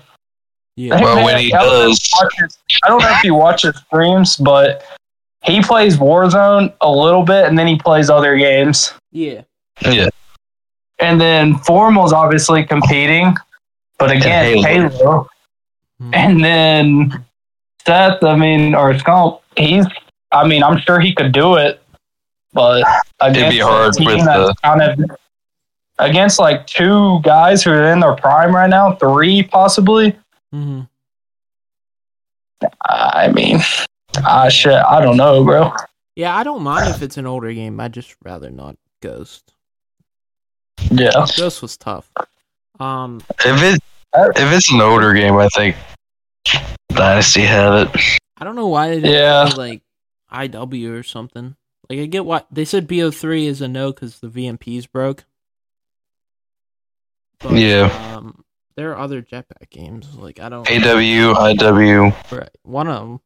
[0.76, 0.94] yeah.
[0.96, 3.20] That Well, when he I don't know if does- he watches- I don't know if
[3.20, 4.82] he watches streams, but
[5.44, 8.92] he plays Warzone a little bit, and then he plays other games.
[9.12, 9.42] Yeah.
[9.82, 10.08] Yeah,
[10.98, 13.34] And then Formal's obviously competing,
[14.00, 14.88] but again, Halo.
[14.88, 15.28] Halo.
[16.02, 16.14] Mm.
[16.14, 17.24] And then
[17.86, 19.86] Seth, I mean, or Scump, he's,
[20.32, 21.80] I mean, I'm sure he could do it,
[22.52, 22.84] but
[23.20, 25.18] against be hard a team with the- kind of
[25.98, 30.16] against like two guys who are in their prime right now, three possibly.
[30.52, 30.80] hmm
[32.84, 33.60] I mean,
[34.24, 35.72] I shit, I don't know, bro.
[36.14, 37.80] Yeah, I don't mind if it's an older game.
[37.80, 39.54] I'd just rather not Ghost.
[40.90, 42.10] Yeah, Ghost was tough.
[42.78, 43.82] Um, if it
[44.14, 45.76] if it's an older game, I think
[46.88, 48.18] Dynasty have it.
[48.38, 49.48] I don't know why they didn't Yeah.
[49.48, 49.82] say, like
[50.32, 51.56] IW or something.
[51.88, 55.24] Like I get why they said BO3 is a no because the VMPs broke.
[57.40, 58.16] But, Yeah.
[58.16, 58.44] Um,
[58.76, 60.14] there are other jetpack games.
[60.16, 60.68] Like I don't.
[60.70, 62.14] AW, IW.
[62.32, 62.48] Right.
[62.62, 63.20] One of them.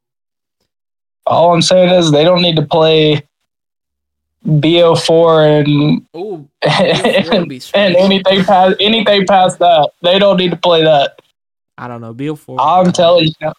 [1.27, 3.27] all I'm saying is they don't need to play
[4.47, 9.91] BO4 and Oh, and, be and anything past anything past that.
[10.03, 11.19] They don't need to play that.
[11.79, 12.15] I don't know.
[12.15, 12.57] BO4.
[12.61, 13.53] I'm telling you.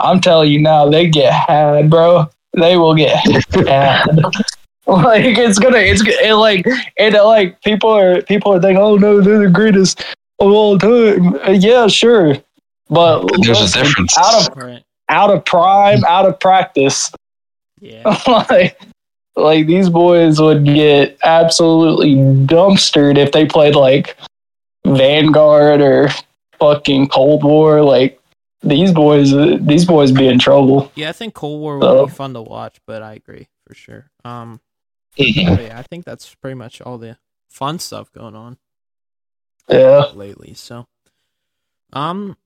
[0.00, 2.28] I'm telling you now, they get had, bro.
[2.54, 3.16] They will get
[3.66, 4.06] had.
[4.86, 6.66] like it's gonna, it's it like
[6.96, 10.00] it like people are people are thinking, oh no, they're the greatest
[10.40, 11.34] of all time.
[11.46, 12.36] Uh, yeah, sure,
[12.88, 14.16] but There's a difference.
[14.18, 14.82] Out of Right.
[15.08, 17.12] out of prime, out of practice,
[17.80, 18.02] Yeah.
[18.26, 18.78] like
[19.36, 22.14] like these boys would get absolutely
[22.46, 24.16] dumpstered if they played like
[24.86, 26.08] Vanguard or
[26.58, 27.82] fucking Cold War.
[27.82, 28.20] Like
[28.62, 29.32] these boys,
[29.66, 30.90] these boys be in trouble.
[30.94, 33.74] Yeah, I think Cold War would So- be fun to watch, but I agree for
[33.74, 34.10] sure.
[34.24, 34.60] Um,
[35.16, 35.58] Mhm.
[35.68, 37.16] yeah, I think that's pretty much all the
[37.48, 38.58] fun stuff going on
[39.68, 40.06] Yeah.
[40.14, 40.54] lately.
[40.54, 40.86] So,
[41.92, 42.36] um,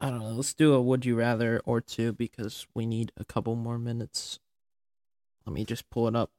[0.00, 0.30] I don't know.
[0.30, 4.38] Let's do a would you rather or two because we need a couple more minutes.
[5.46, 6.30] Let me just pull it up.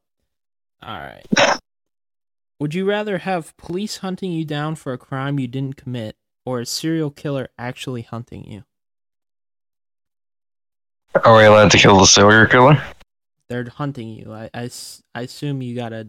[0.82, 1.26] All right.
[2.60, 6.60] Would you rather have police hunting you down for a crime you didn't commit or
[6.60, 8.64] a serial killer actually hunting you?
[11.24, 12.82] Are we allowed to kill the serial killer?
[13.54, 14.34] they're hunting you.
[14.34, 16.08] I I assume you gotta.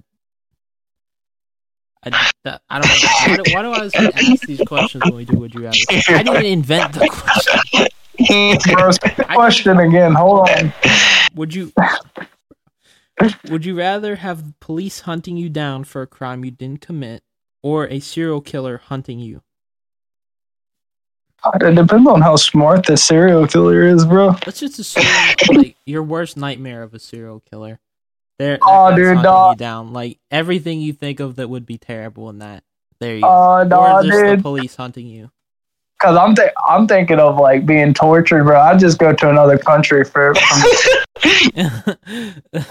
[2.03, 3.09] I, that, I don't know.
[3.27, 5.79] Why do, why do I always ask these questions when we do Would You Rather?
[6.09, 8.75] I didn't invent the question.
[8.75, 10.13] Bro, say the question again.
[10.15, 10.73] Hold on.
[11.35, 11.73] Would you
[13.48, 17.22] Would you rather have the police hunting you down for a crime you didn't commit
[17.62, 19.42] or a serial killer hunting you?
[21.42, 24.29] Uh, it depends on how smart the serial killer is, bro.
[24.46, 25.05] Let's just assume
[25.57, 27.81] like your worst nightmare of a serial killer.
[28.38, 29.55] They're, Oh, dude, dog.
[29.55, 29.92] you down.
[29.92, 32.64] Like everything you think of that would be terrible in that.
[32.98, 33.29] There you go.
[33.29, 35.31] Oh, or just the police hunting you.
[36.01, 38.61] Cause I'm th- I'm thinking of like being tortured, bro.
[38.61, 40.43] I just go to another country for, for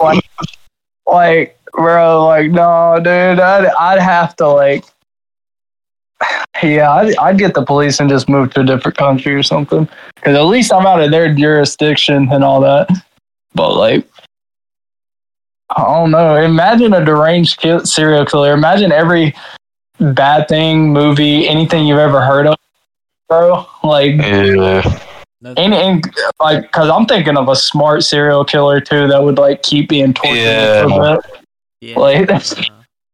[1.06, 2.26] like, bro.
[2.26, 3.40] Like, no, dude.
[3.40, 4.84] I'd I'd have to like,
[6.62, 9.88] yeah, I'd, I'd get the police and just move to a different country or something.
[10.20, 12.88] Cause at least I'm out of their jurisdiction and all that.
[13.54, 14.06] But like,
[15.70, 16.36] I don't know.
[16.36, 18.52] Imagine a deranged serial killer.
[18.52, 19.34] Imagine every
[19.98, 22.56] bad thing, movie, anything you've ever heard of,
[23.28, 23.66] bro.
[23.84, 25.00] Like, Yeah.
[25.44, 26.02] And, and
[26.40, 30.14] like, because I'm thinking of a smart serial killer too that would like keep being
[30.14, 30.36] tortured.
[30.36, 30.82] Yeah.
[30.88, 31.44] for a bit.
[31.82, 32.62] yeah, like, that's- uh,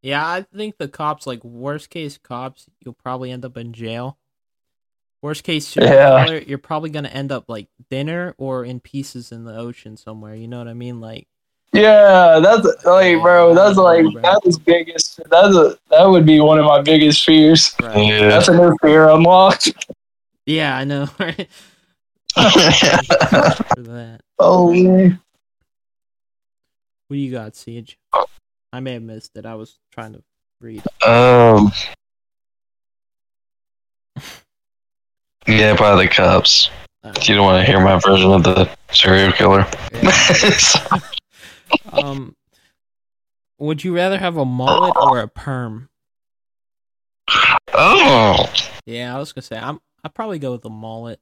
[0.02, 4.16] yeah, I think the cops, like worst case cops, you'll probably end up in jail.
[5.22, 6.24] Worst case serial Yeah.
[6.24, 10.34] killer, you're probably gonna end up like dinner or in pieces in the ocean somewhere.
[10.36, 11.00] You know what I mean?
[11.00, 11.26] Like,
[11.72, 13.54] Yeah, that's like, bro.
[13.54, 14.22] That's like Bro.
[14.22, 15.20] that is biggest.
[15.30, 17.74] That's a that would be one of my biggest fears.
[17.82, 18.06] right.
[18.06, 18.28] Yeah.
[18.28, 19.72] That's a new fear unlocked.
[20.50, 21.48] yeah, I know, right?
[22.34, 24.20] For that.
[24.38, 25.20] Oh, man.
[27.08, 27.96] What do you got, CeeJ?
[28.72, 29.46] I may have missed it.
[29.46, 30.22] I was trying to
[30.60, 30.82] read.
[31.06, 31.72] um.
[35.46, 36.68] Yeah, by the cops.
[37.22, 39.66] You don't want to hear my version of the serial killer.
[39.90, 41.00] yeah.
[41.92, 42.36] um,
[43.58, 45.88] would you rather have a mullet or a perm?
[47.74, 48.52] oh,
[48.84, 49.80] Yeah, I was gonna say I'm.
[50.04, 51.20] I'd probably go with the mullet.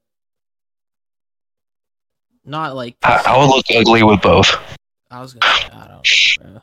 [2.44, 4.56] Not like I, I would look ugly with both
[5.10, 5.54] I was gonna.
[5.54, 6.62] Say, I don't know.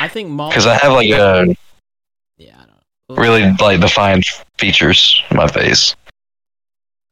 [0.00, 0.52] I think mullet.
[0.54, 1.54] because I have like a
[2.36, 3.18] Yeah, I don't.
[3.18, 4.24] really like defined
[4.58, 5.94] features in my face.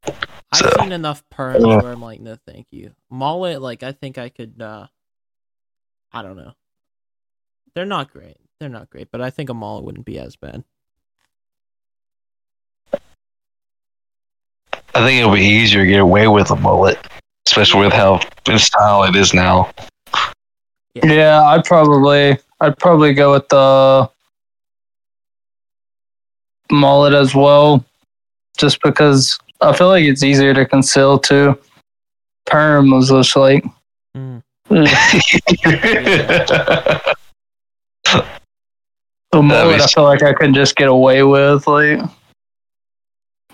[0.07, 0.15] I've
[0.59, 1.77] so- seen enough perms Yeah.
[1.83, 2.93] where I'm like, no, thank you.
[3.11, 4.61] Mullet, like, I think I could.
[4.61, 4.87] uh
[6.13, 6.53] I don't know.
[7.75, 8.37] They're not great.
[8.59, 10.65] They're not great, but I think a mullet wouldn't be as bad.
[14.97, 16.99] I think it'll be easier to get away with a mullet,
[17.47, 19.71] especially with how in style it is now.
[20.95, 24.09] Yeah, I'd probably I'd probably go with the
[26.71, 27.85] mullet as well,
[28.57, 31.59] just because I feel like it's easier to conceal too.
[32.47, 33.65] Perm was just like
[34.17, 34.43] Mm.
[34.71, 34.87] the
[39.43, 39.81] mullet.
[39.83, 42.01] I feel like I can just get away with like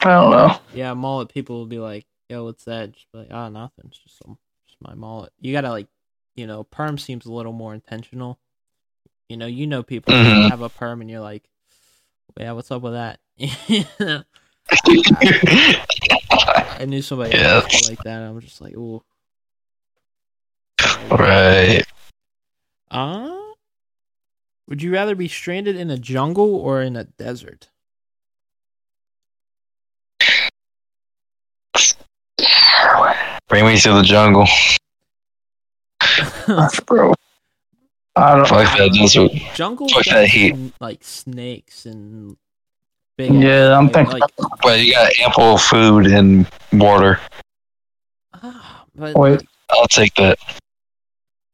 [0.04, 0.58] I don't know.
[0.74, 3.84] Yeah, mullet people will be like, "Yo, what's that?" Just be like, "Ah, nothing.
[3.86, 5.86] It's just some, just my mullet." You gotta like,
[6.34, 8.38] you know, perm seems a little more intentional.
[9.28, 10.50] You know, you know people Mhm.
[10.50, 11.48] have a perm, and you're like,
[12.38, 13.20] "Yeah, what's up with that?"
[16.54, 17.66] I knew somebody Yeah.
[17.88, 18.22] like that.
[18.22, 19.02] I'm just like, "Ooh."
[21.10, 21.84] right.
[22.90, 23.38] Uh,
[24.68, 27.68] would you rather be stranded in a jungle or in a desert?
[33.52, 34.46] Bring me to the jungle.
[36.86, 37.12] Bro.
[38.16, 39.30] I don't Fuck that desert.
[39.54, 40.56] Jungle Fuck that heat.
[40.80, 42.38] like snakes and
[43.18, 43.30] big.
[43.34, 44.30] Yeah, I'm thinking- like
[44.62, 47.20] But you got ample food and water.
[48.42, 50.38] Ah, but Wait, I'll take that.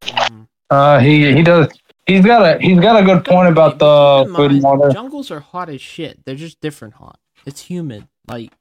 [0.02, 1.66] mm, uh, he he does.
[2.06, 4.90] He's got a he's got a good point about the food and water.
[4.90, 6.24] Jungles are hot as shit.
[6.24, 7.18] They're just different hot.
[7.44, 8.06] It's humid.
[8.28, 8.52] Like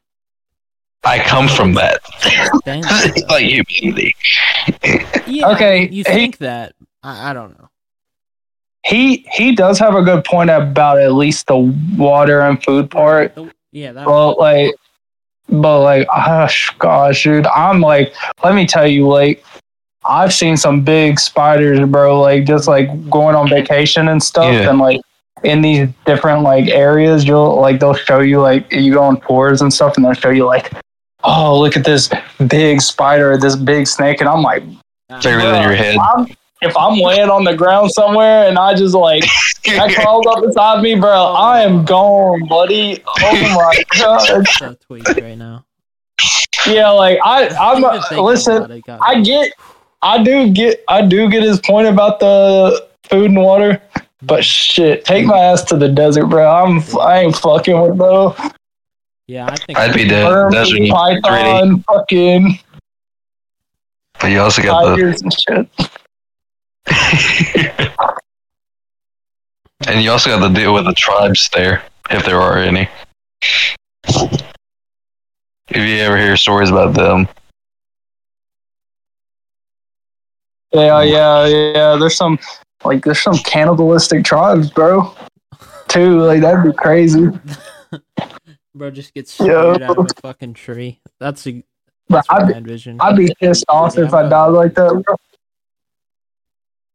[1.08, 2.00] I come from that.
[3.30, 4.16] like humidity.
[5.28, 6.74] yeah, Okay, You he- think that?
[7.04, 7.70] I, I don't know.
[8.86, 11.58] He he does have a good point about at least the
[11.98, 13.36] water and food part.
[13.36, 14.06] The- yeah, that.
[14.06, 14.74] But like,
[15.50, 19.44] but like, gosh, gosh, dude, I'm like, let me tell you, like,
[20.06, 22.20] I've seen some big spiders, bro.
[22.22, 24.70] Like, just like going on vacation and stuff, Yeah.
[24.70, 25.02] and like
[25.44, 29.62] in these different like areas, you'll like they'll show you like you go on tours
[29.62, 30.72] and stuff, and they'll show you like,
[31.28, 32.10] oh, look at this
[32.48, 34.64] big spider, this big snake, and I'm like,
[35.10, 35.98] Bigger than your head.
[35.98, 36.28] I'm,
[36.62, 39.24] if I'm laying on the ground somewhere and I just like
[39.66, 41.34] that crawls up beside me, bro, oh.
[41.34, 43.02] I am gone, buddy.
[43.06, 44.46] Oh my god.
[44.48, 45.66] so tweaked right now.
[46.66, 48.58] Yeah, like I, I'm Even listen.
[48.58, 49.54] about it got I get,
[50.02, 53.82] I do get, I do get his point about the food and water,
[54.24, 54.44] but mm.
[54.44, 56.50] shit, take my ass to the desert, bro.
[56.50, 58.36] I'm, I ain't fucking with no
[59.28, 60.26] Yeah, I think I'd be dead.
[60.26, 60.90] worms, Desert gritty.
[60.90, 62.60] python, fucking
[64.22, 65.70] But you also got tigers and the
[69.88, 72.88] and you also got to deal with the tribes there, if there are any.
[74.06, 77.28] If you ever hear stories about them,
[80.72, 81.96] Yeah, yeah, yeah.
[81.98, 82.40] There's some
[82.86, 85.14] like there's some cannibalistic tribes, bro.
[85.90, 87.28] Too like that'd be crazy.
[88.78, 89.72] Bro just gets Yo.
[89.74, 91.00] out of a fucking tree.
[91.20, 91.64] That's a
[92.10, 92.98] Bro, that's what I'd I be, envision.
[93.02, 95.04] I'd be pissed off if I died like that.
[95.06, 95.16] Bro.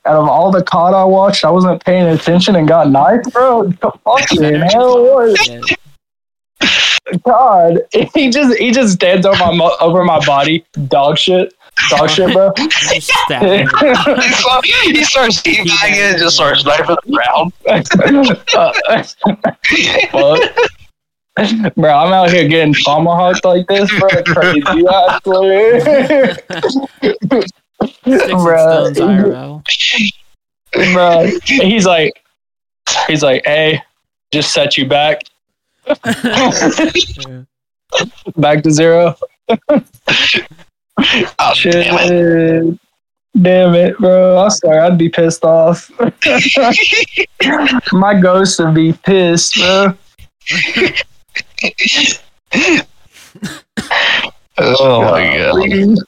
[0.05, 3.71] Out of all the COD I watched, I wasn't paying attention and got knifed, bro.
[3.73, 5.39] Fucking hell, what?
[7.25, 7.79] God,
[8.15, 11.53] he just he just stands over my mo- over my body, dog shit,
[11.91, 12.53] dog shit, bro.
[12.57, 13.69] Just stab him.
[14.85, 17.53] he starts teabagging and just starts knifing the ground.
[18.55, 19.03] Uh,
[20.11, 20.79] fuck.
[21.77, 24.09] bro, I'm out here getting tomahawked like this, bro.
[24.27, 25.81] Crazy, I swear.
[27.81, 28.95] Sticks and Bruh.
[28.95, 29.63] stones IRL.
[30.93, 32.13] bro, he's like,
[33.07, 33.83] he's like, hey,
[34.31, 35.23] just set you back,
[38.37, 39.17] back to zero.
[41.39, 41.73] Oh, Shit.
[41.73, 42.79] damn it.
[43.41, 44.39] Damn it, bro.
[44.39, 44.79] I'm sorry.
[44.79, 45.91] I'd be pissed off.
[47.93, 49.97] My ghost would be pissed, bro.
[54.59, 55.99] Oh my god.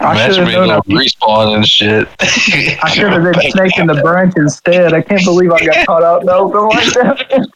[0.00, 2.08] I Imagine should have being able respawn and shit.
[2.20, 4.94] I should have been snaking the branch instead.
[4.94, 7.48] I can't believe I got caught out in the open like that.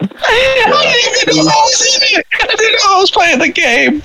[0.00, 0.06] I
[1.24, 2.26] didn't even know I was in it.
[2.40, 4.02] I didn't know I was playing the game.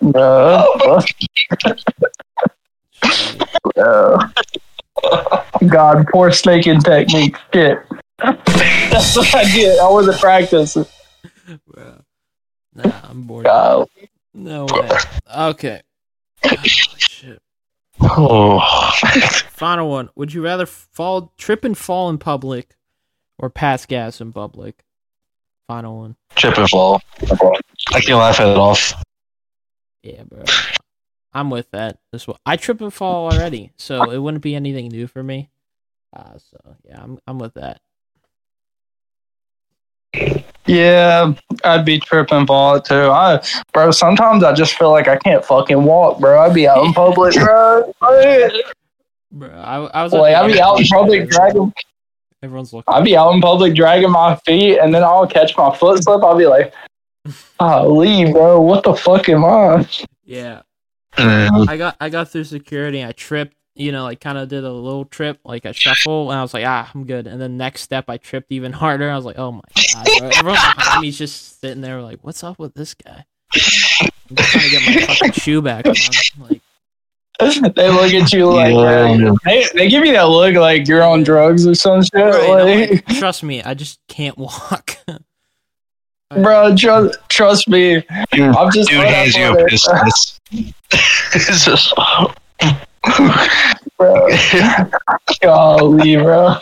[0.00, 1.00] No.
[3.74, 4.18] Bro.
[5.68, 7.36] God, poor snaking technique.
[7.52, 7.78] Shit.
[8.18, 9.78] That's what I did.
[9.78, 10.86] I wasn't practicing.
[11.66, 12.02] Bro.
[12.74, 13.44] Nah, I'm bored.
[13.44, 13.88] God.
[14.34, 14.88] No way.
[15.34, 15.82] Okay.
[16.44, 17.42] Holy shit.
[18.00, 18.60] Oh.
[19.50, 20.10] Final one.
[20.14, 22.76] Would you rather fall, trip and fall in public,
[23.38, 24.84] or pass gas in public?
[25.66, 26.16] Final one.
[26.36, 27.00] Trip and fall.
[27.92, 28.92] I can laugh it off.
[30.02, 30.44] Yeah, bro.
[31.32, 32.38] I'm with that as well.
[32.46, 35.50] I trip and fall already, so it wouldn't be anything new for me.
[36.14, 37.80] Uh, so yeah, I'm I'm with that.
[40.66, 41.32] Yeah,
[41.64, 42.94] I'd be tripping ball too.
[42.94, 43.40] I,
[43.72, 46.40] bro, sometimes I just feel like I can't fucking walk, bro.
[46.40, 47.94] I'd be out in public, bro.
[49.32, 50.12] Bro, I, I was.
[50.14, 51.72] I'd be out in public dragging.
[52.42, 52.92] Everyone's looking.
[52.92, 56.22] I'd be out in public dragging my feet, and then I'll catch my foot slip.
[56.24, 56.74] I'll be like,
[57.60, 59.88] "Holy, bro, what the fuck am I?"
[60.24, 60.62] Yeah.
[61.18, 63.04] I got I got through security.
[63.04, 63.55] I tripped.
[63.76, 66.54] You know, like kind of did a little trip, like a shuffle, and I was
[66.54, 67.26] like, ah, I'm good.
[67.26, 69.10] And then next step, I tripped even harder.
[69.10, 69.60] I was like, oh my
[69.94, 70.28] god, bro.
[70.30, 73.24] Everyone behind me's just sitting there, like, what's up with this guy?
[73.54, 75.94] I'm just trying to get my fucking shoe back on.
[76.48, 76.60] Like,
[77.74, 79.30] they look at you like Yeah.
[79.44, 82.14] they, they give you that look like you're on drugs or some shit.
[82.14, 84.96] right, I'm like, like, trust me, I just can't walk.
[86.30, 87.96] bro, trust trust me.
[88.32, 89.68] I'm just Dude right hands you on a it.
[89.68, 89.94] pistol.
[91.34, 91.92] it's just.
[93.98, 94.28] Bro.
[95.42, 96.56] Golly, bro.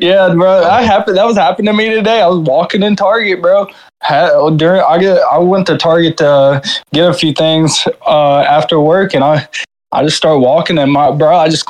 [0.00, 0.60] yeah, bro.
[0.60, 1.16] That happened.
[1.16, 2.20] That was happening to me today.
[2.20, 3.68] I was walking in Target, bro.
[4.00, 6.62] Had, during I get, I went to Target to
[6.92, 9.46] get a few things uh, after work, and I,
[9.92, 11.68] I just start walking, and my bro, I just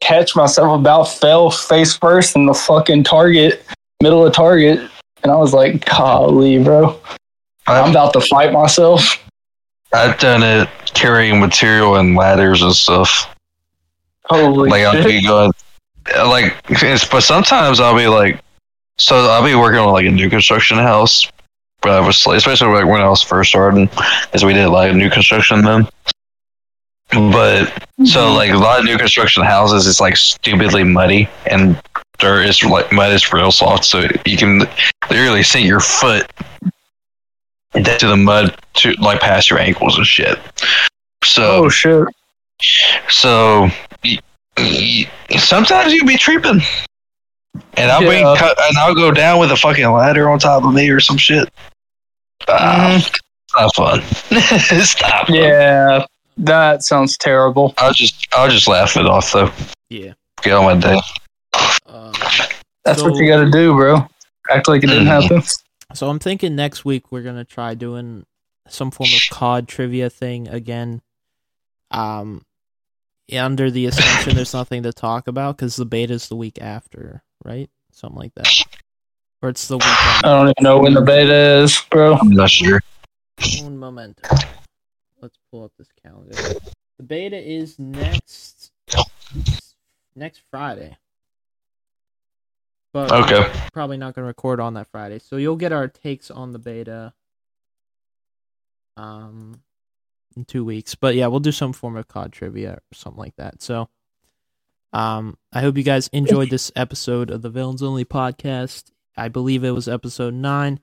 [0.00, 3.64] catch myself about fell face first in the fucking Target,
[4.02, 4.90] middle of Target,
[5.22, 7.00] and I was like, golly, bro.
[7.66, 9.22] I'm about to fight myself.
[9.92, 13.34] I've done it carrying material and ladders and stuff.
[14.24, 15.52] Holy like I'll be going,
[16.24, 18.40] like, it's, but sometimes I'll be like,
[18.98, 21.30] so I'll be working on like a new construction house.
[21.82, 25.08] But I was, especially like when I was first starting, because we did like new
[25.08, 25.88] construction then.
[27.10, 27.66] But
[28.04, 28.36] so mm-hmm.
[28.36, 31.80] like a lot of new construction houses, it's like stupidly muddy and
[32.18, 34.60] dirt is like mud is real soft, so you can
[35.08, 36.30] literally sink your foot
[37.74, 40.38] into the mud to like past your ankles and shit.
[41.24, 42.06] So Oh shit.
[43.08, 43.68] so
[44.04, 44.18] y-
[44.58, 46.60] y- sometimes you be tripping,
[47.74, 48.32] and I'll Yeah.
[48.34, 51.00] be cut, and I'll go down with a fucking ladder on top of me or
[51.00, 51.48] some shit.
[52.48, 53.10] Ah, it's
[53.54, 54.02] not fun.
[54.30, 55.36] it's not fun.
[55.36, 56.04] Yeah,
[56.38, 57.74] that sounds terrible.
[57.78, 59.50] I'll just I'll just laugh it off though.
[59.90, 60.12] Yeah.
[60.42, 61.00] Get on my day.
[61.86, 62.12] Um,
[62.84, 64.06] That's what you got to do, bro.
[64.50, 65.22] Act like it didn't Mhm.
[65.22, 65.42] happen.
[65.94, 68.26] So I'm thinking next week we're gonna try doing
[68.68, 71.02] some form of COD trivia thing again.
[71.90, 72.44] Um,
[73.32, 77.22] under the assumption there's nothing to talk about because the beta is the week after,
[77.44, 77.70] right?
[77.92, 78.52] Something like that,
[79.42, 79.96] or it's the weekend.
[79.96, 82.14] I don't even know when the beta is, bro.
[82.16, 82.80] I'm not sure.
[83.62, 84.22] Un momento.
[85.20, 86.36] Let's pull up this calendar.
[86.98, 88.72] The beta is next
[90.14, 90.96] next Friday.
[92.92, 93.60] But we're Okay.
[93.72, 95.20] probably not going to record on that Friday.
[95.20, 97.12] So you'll get our takes on the beta
[98.96, 99.62] um
[100.36, 100.94] in 2 weeks.
[100.94, 103.62] But yeah, we'll do some form of COD trivia or something like that.
[103.62, 103.88] So
[104.92, 108.90] um I hope you guys enjoyed this episode of the Villains Only podcast.
[109.16, 110.80] I believe it was episode 9.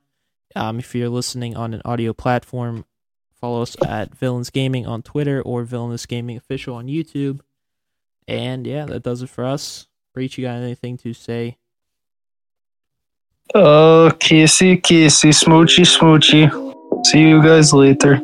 [0.56, 2.86] Um, if you're listening on an audio platform,
[3.34, 7.42] follow us at Villains Gaming on Twitter or Villainous Gaming Official on YouTube.
[8.28, 9.88] And yeah, that does it for us.
[10.14, 11.58] Breach, you got anything to say?
[13.56, 17.06] Oh, kissy, kissy, smoochy, smoochy.
[17.08, 18.22] See you guys later.